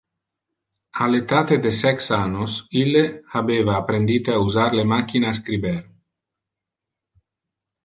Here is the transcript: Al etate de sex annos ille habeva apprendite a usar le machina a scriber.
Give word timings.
Al 1.07 1.17
etate 1.17 1.57
de 1.65 1.73
sex 1.79 2.07
annos 2.17 2.55
ille 2.85 3.05
habeva 3.35 3.77
apprendite 3.83 4.35
a 4.37 4.41
usar 4.47 4.67
le 4.81 4.89
machina 4.95 5.31
a 5.35 5.37
scriber. 5.43 5.77